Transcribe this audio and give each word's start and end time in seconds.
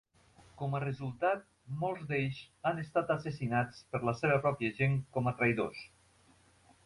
Com 0.59 0.71
a 0.77 0.79
resultat, 0.83 1.43
molts 1.83 2.07
d'ells 2.11 2.39
han 2.69 2.81
estat 2.85 3.13
assassinats 3.17 3.83
per 3.93 4.01
la 4.09 4.15
seva 4.23 4.39
pròpia 4.47 4.75
gent 4.79 4.95
com 5.19 5.29
a 5.33 5.35
traïdors. 5.43 5.85